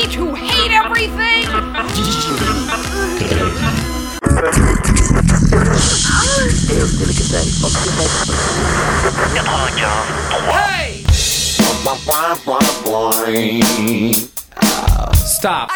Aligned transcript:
me 0.00 0.06
to 0.14 0.34
hate 0.34 0.72
everything? 0.72 1.44
Hey! 10.50 11.04
Stop. 15.14 15.70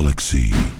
Galaxy. 0.00 0.79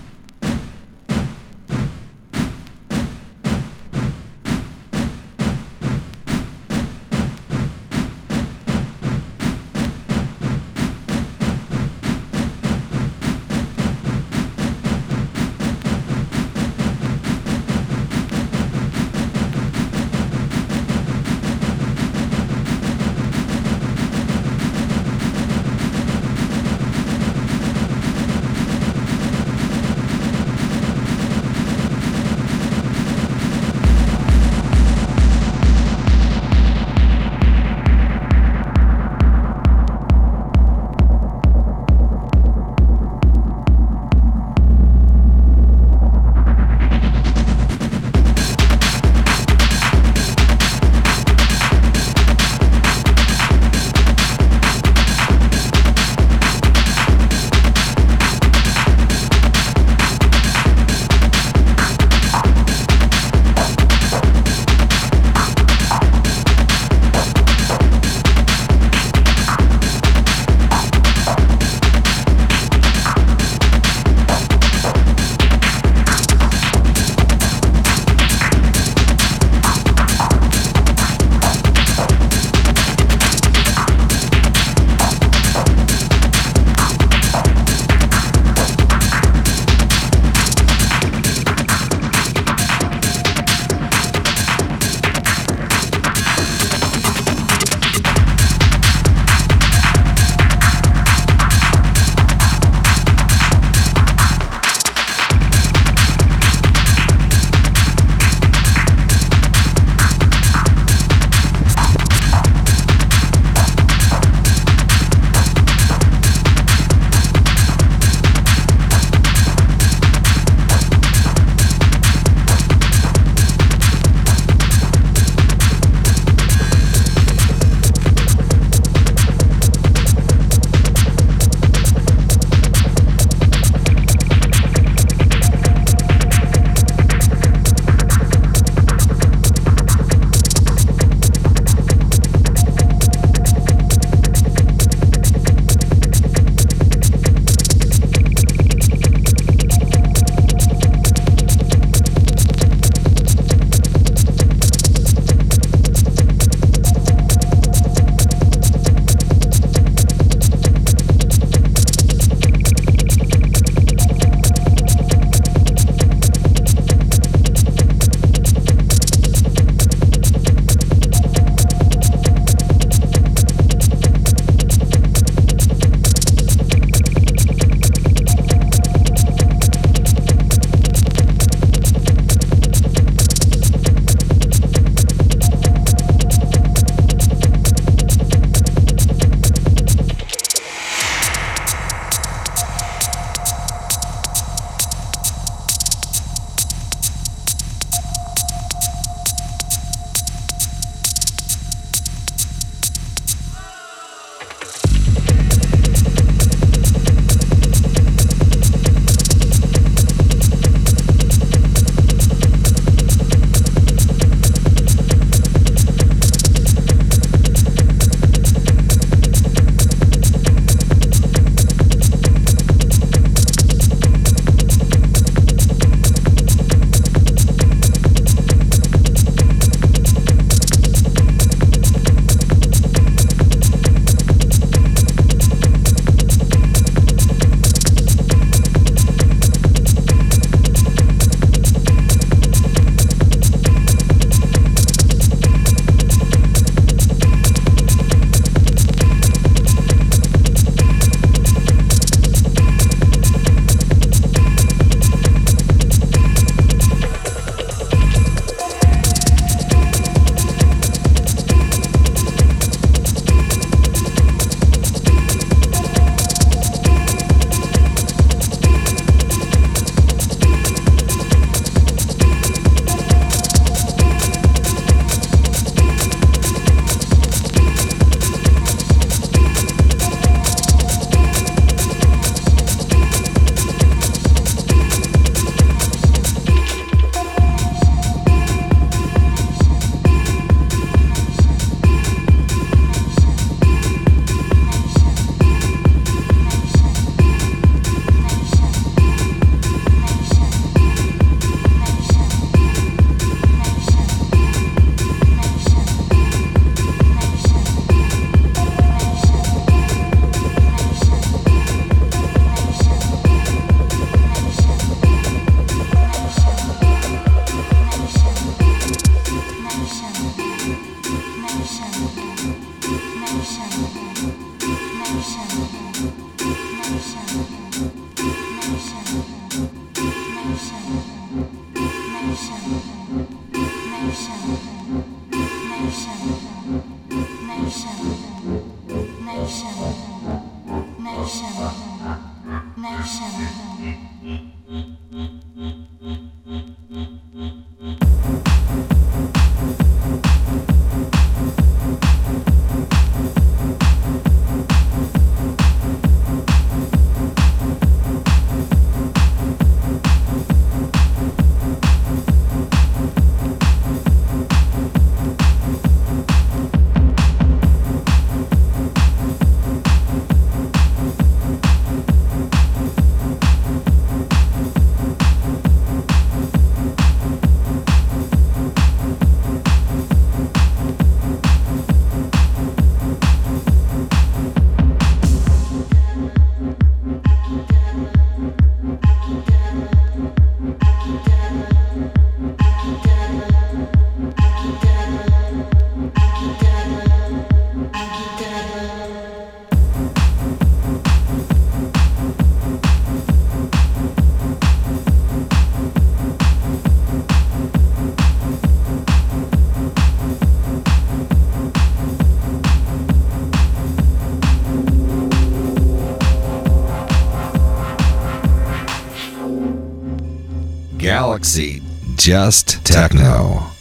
Galaxy 421.41 421.81
Just 422.17 422.85
Techno. 422.85 423.73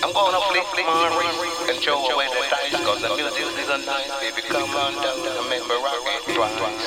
I'm 0.00 0.12
gonna 0.12 0.38
flick 0.46 0.62
my 0.76 1.66
and 1.70 1.78
throw 1.82 2.06
away 2.06 2.26
the 2.28 2.38
dice 2.50 2.84
Cause 2.84 3.02
the 3.02 3.08
music 3.16 3.58
is 3.58 3.68
a 3.68 3.78
nice 3.78 4.20
baby 4.20 4.42
Come 4.46 4.70
on 4.70 4.92
down 5.02 5.18
and 5.26 5.50
make 5.50 5.66
me 5.66 5.74
rock 5.82 6.06
it 6.06 6.22
twice. 6.36 6.86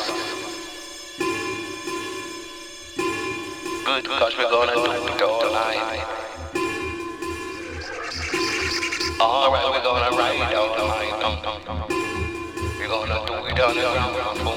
Good 3.83 4.05
cause 4.07 4.33
we're 4.37 4.49
gonna 4.49 4.75
do 4.75 4.91
it 5.13 5.21
all 5.21 5.51
night 5.51 6.28
Alright, 9.21 9.65
we're 9.65 9.83
gonna 9.83 10.15
ride 10.15 10.55
all 10.55 10.77
night 10.87 11.11
We're 12.79 12.87
gonna 12.87 13.25
do 13.27 13.33
it 13.33 13.59
on 13.59 13.73
the 13.75 13.89
ground 14.15 14.48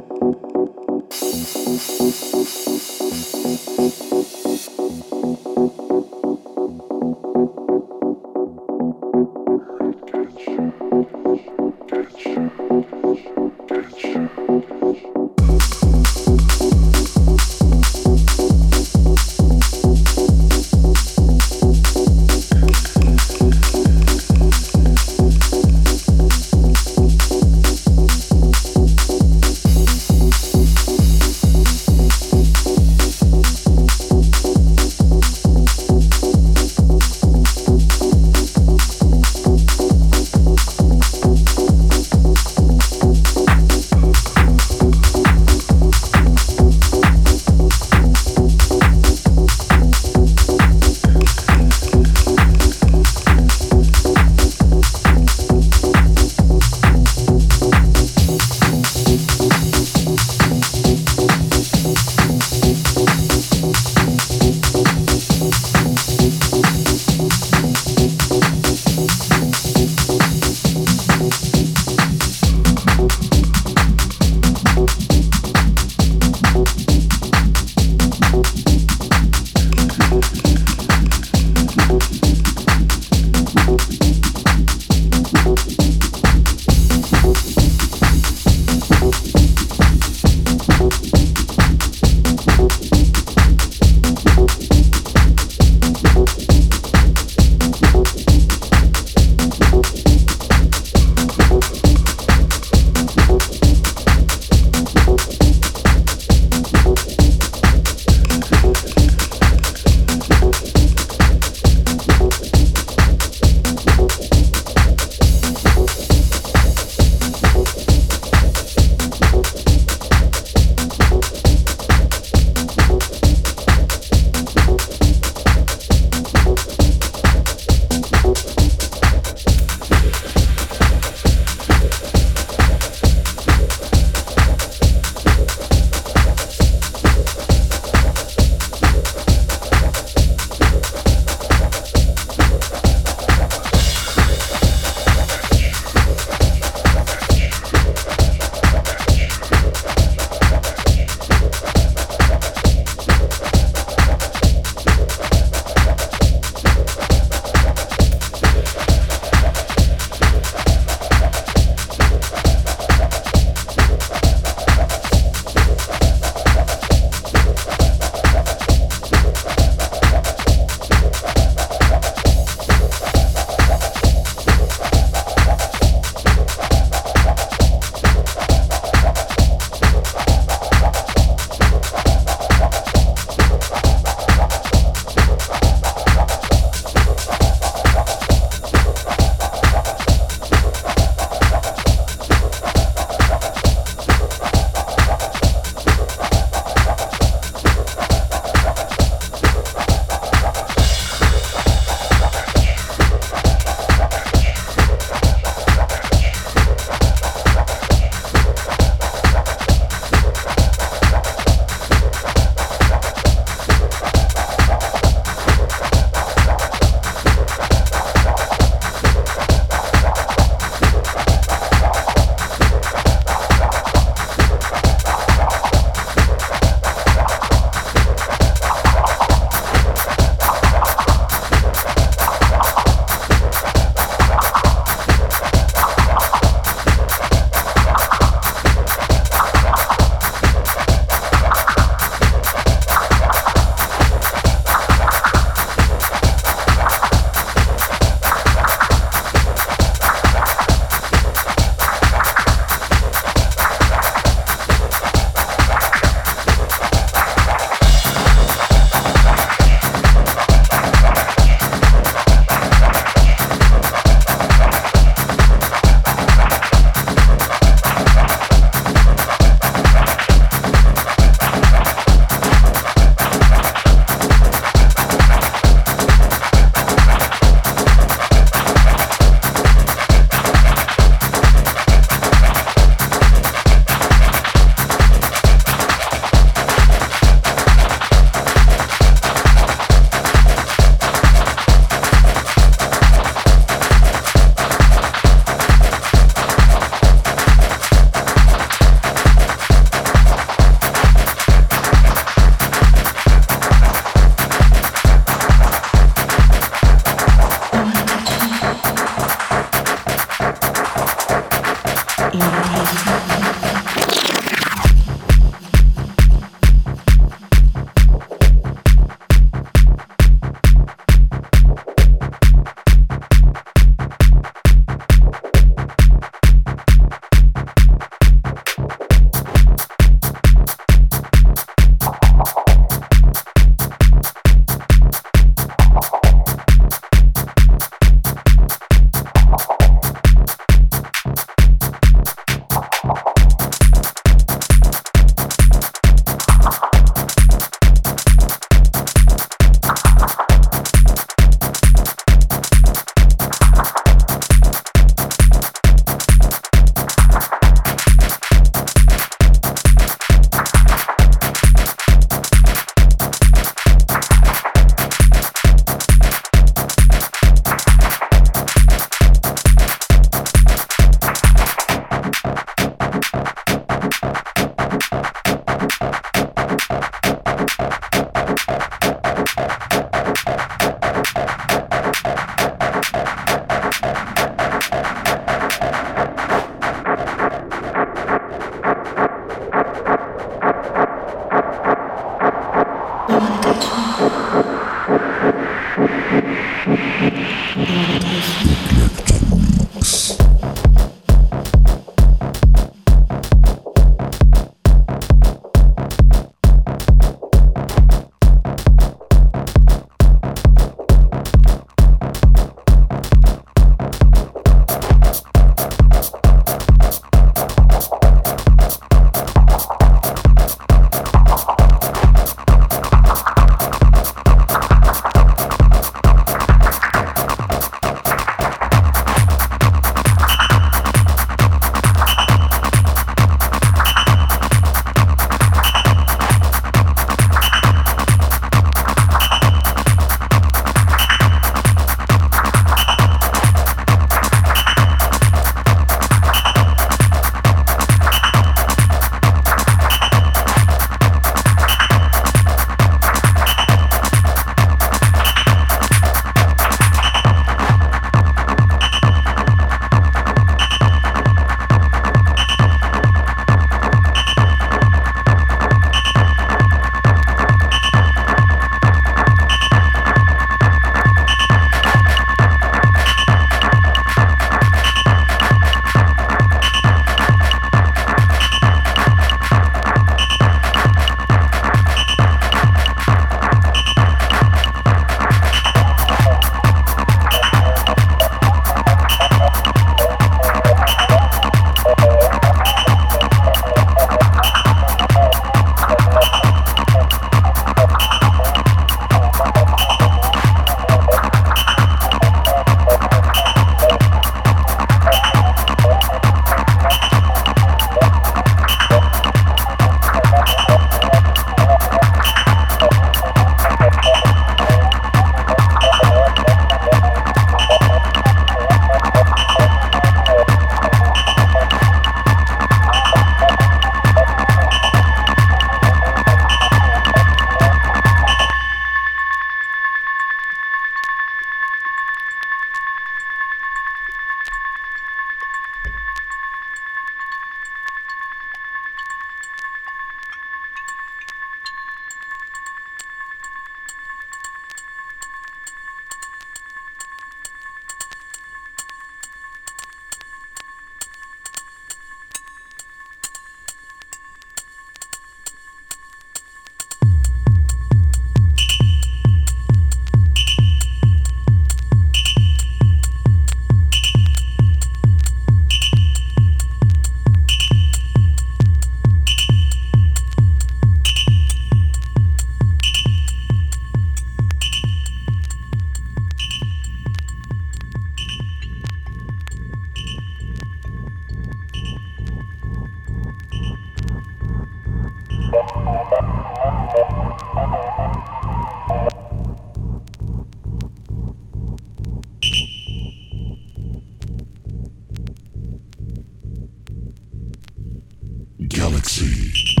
Sexy. 599.31 600.00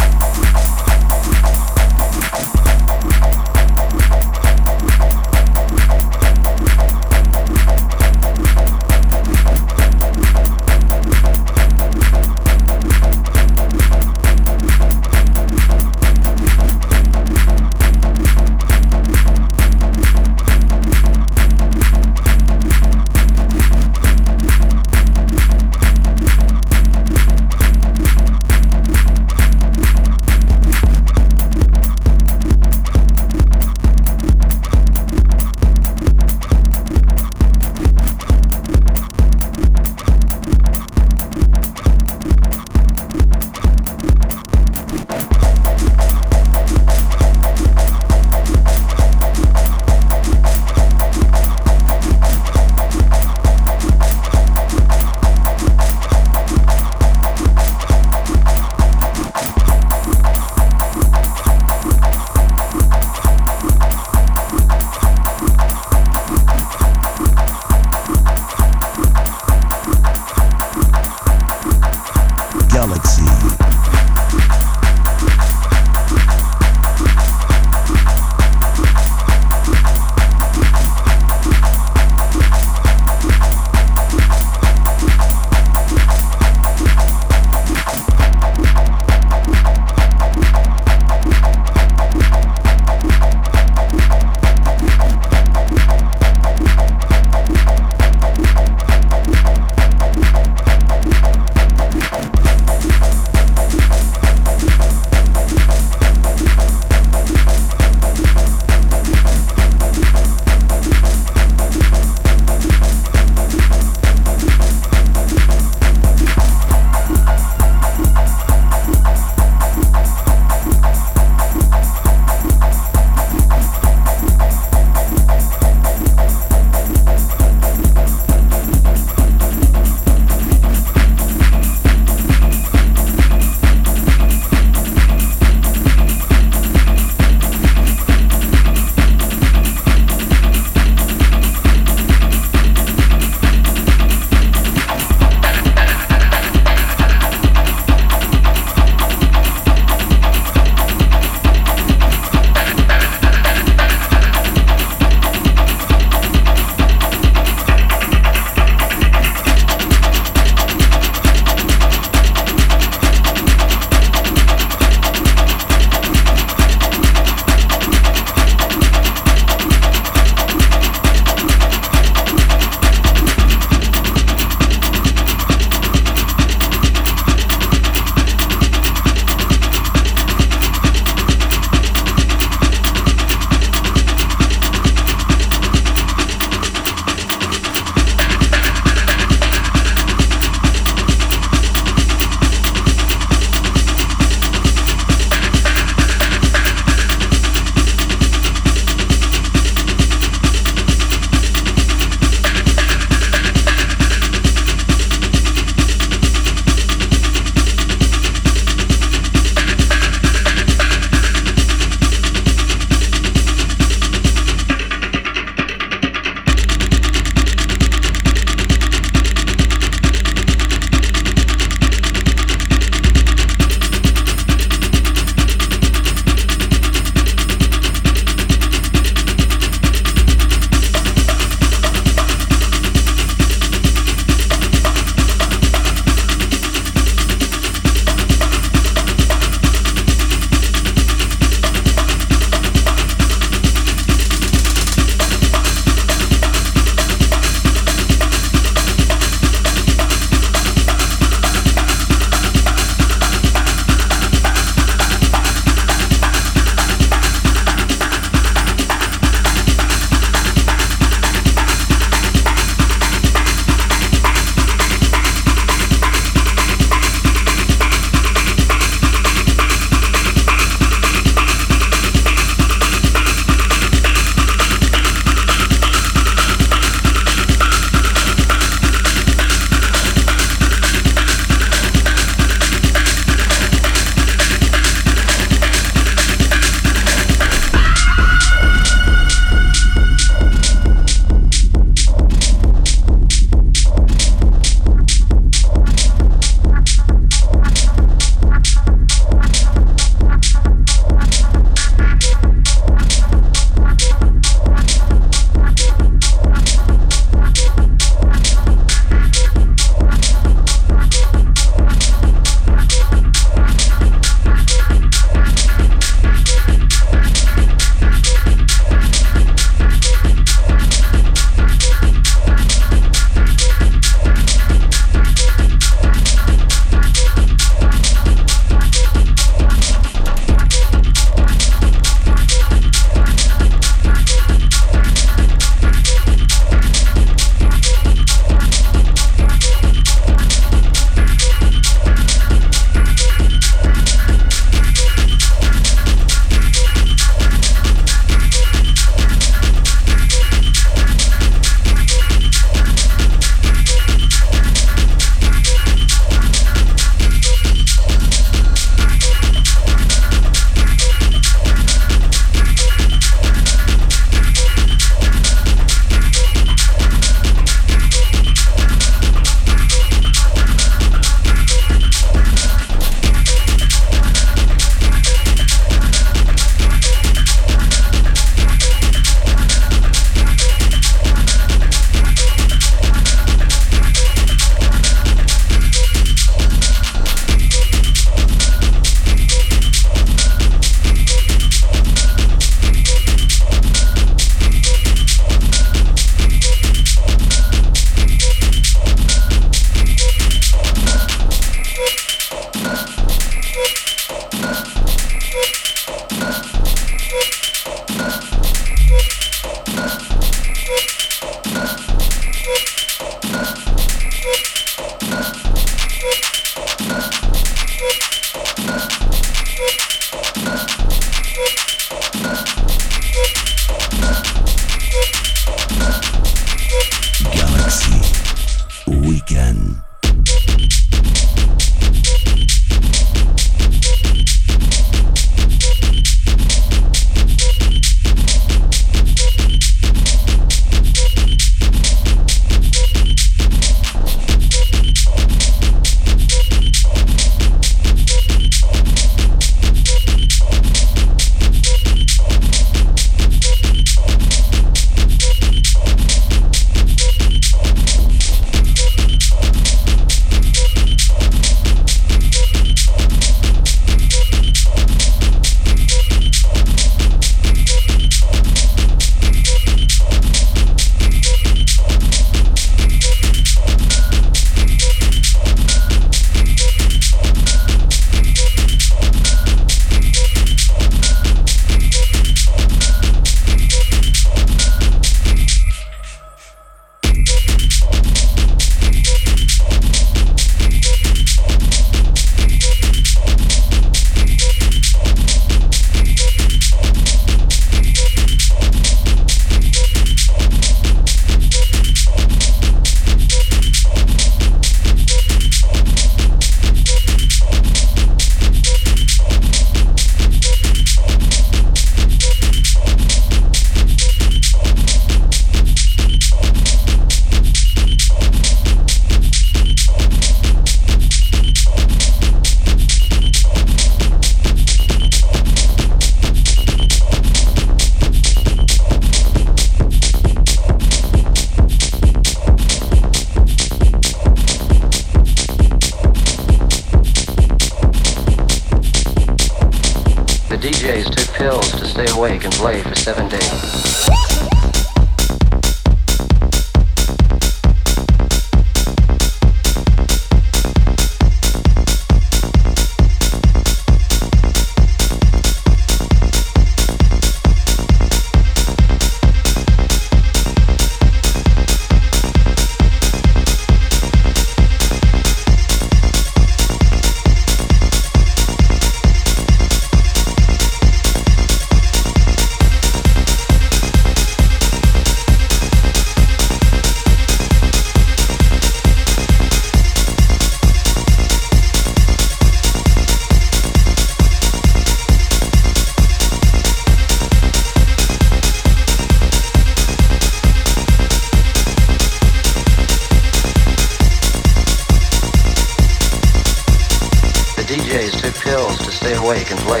The 599.71 599.77
DJs 599.77 600.00